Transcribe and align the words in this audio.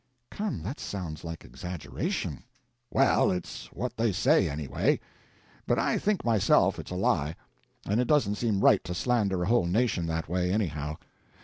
"Come, 0.31 0.63
that 0.63 0.79
sounds 0.79 1.23
like 1.23 1.45
exaggeration." 1.45 2.43
"Well, 2.89 3.29
it's 3.29 3.67
what 3.67 3.97
they 3.97 4.11
say 4.11 4.49
anyway. 4.49 4.99
But 5.67 5.77
I 5.77 5.99
think, 5.99 6.25
myself, 6.25 6.79
it's 6.79 6.89
a 6.89 6.95
lie. 6.95 7.35
And 7.85 8.01
it 8.01 8.07
doesn't 8.07 8.33
seem 8.33 8.61
right 8.61 8.83
to 8.85 8.95
slander 8.95 9.43
a 9.43 9.47
whole 9.47 9.67
nation 9.67 10.07
that 10.07 10.27
way, 10.27 10.51
anyhow. 10.51 10.97